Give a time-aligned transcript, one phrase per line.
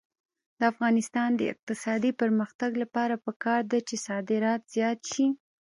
[0.59, 5.25] د افغانستان د اقتصادي پرمختګ لپاره پکار ده چې صادرات زیات شي.